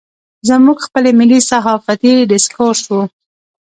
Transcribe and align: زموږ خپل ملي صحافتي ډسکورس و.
زموږ 0.49 0.77
خپل 0.87 1.03
ملي 1.19 1.39
صحافتي 1.49 2.13
ډسکورس 2.31 2.83
و. 2.87 2.93